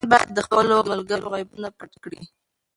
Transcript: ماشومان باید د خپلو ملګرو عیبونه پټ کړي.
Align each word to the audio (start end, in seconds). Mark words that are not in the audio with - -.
ماشومان 0.03 0.11
باید 0.11 0.29
د 0.35 0.39
خپلو 0.45 0.75
ملګرو 0.91 1.33
عیبونه 1.37 1.67
پټ 1.77 1.91
کړي. 2.03 2.21